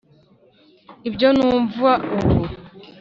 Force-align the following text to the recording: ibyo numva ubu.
ibyo 1.07 1.27
numva 1.37 1.91
ubu. 2.17 2.41